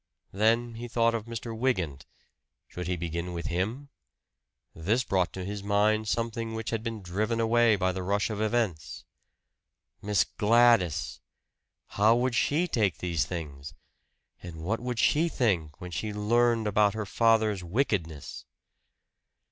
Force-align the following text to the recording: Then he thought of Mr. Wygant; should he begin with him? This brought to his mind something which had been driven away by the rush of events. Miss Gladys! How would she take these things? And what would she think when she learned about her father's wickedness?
Then 0.31 0.73
he 0.73 0.87
thought 0.87 1.13
of 1.13 1.25
Mr. 1.25 1.55
Wygant; 1.55 2.07
should 2.67 2.87
he 2.87 2.95
begin 2.97 3.33
with 3.33 3.45
him? 3.45 3.89
This 4.73 5.03
brought 5.03 5.31
to 5.33 5.45
his 5.45 5.61
mind 5.61 6.07
something 6.07 6.55
which 6.55 6.71
had 6.71 6.81
been 6.81 7.03
driven 7.03 7.39
away 7.39 7.75
by 7.75 7.91
the 7.91 8.01
rush 8.01 8.31
of 8.31 8.41
events. 8.41 9.05
Miss 10.01 10.23
Gladys! 10.23 11.19
How 11.89 12.15
would 12.15 12.33
she 12.33 12.67
take 12.67 12.97
these 12.97 13.25
things? 13.27 13.75
And 14.41 14.63
what 14.63 14.79
would 14.79 14.97
she 14.97 15.29
think 15.29 15.79
when 15.79 15.91
she 15.91 16.11
learned 16.11 16.65
about 16.65 16.95
her 16.95 17.05
father's 17.05 17.63
wickedness? 17.63 18.45